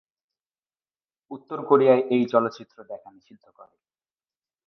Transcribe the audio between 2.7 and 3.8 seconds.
দেখা নিষিদ্ধ করে।